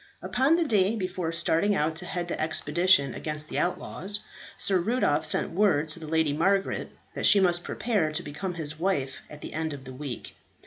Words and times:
Upon 0.23 0.55
the 0.55 0.63
day 0.65 0.95
before 0.95 1.31
starting 1.31 1.75
out 1.75 1.95
to 1.97 2.07
head 2.07 2.27
the 2.27 2.41
expedition 2.41 3.13
against 3.13 3.49
the 3.49 3.59
outlaws, 3.59 4.21
Sir 4.57 4.79
Rudolph 4.79 5.25
sent 5.27 5.51
word 5.51 5.89
to 5.89 5.99
the 5.99 6.07
Lady 6.07 6.33
Margaret 6.33 6.89
that 7.13 7.27
she 7.27 7.39
must 7.39 7.63
prepare 7.63 8.11
to 8.13 8.23
become 8.23 8.55
his 8.55 8.79
wife 8.79 9.21
at 9.29 9.41
the 9.41 9.53
end 9.53 9.73
of 9.73 9.83
the 9.85 9.93
week. 9.93 10.33